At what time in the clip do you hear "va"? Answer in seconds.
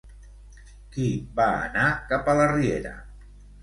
1.41-1.47